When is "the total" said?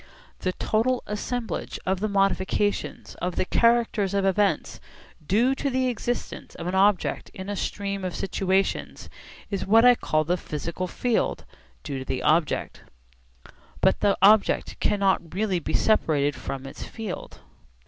0.39-1.03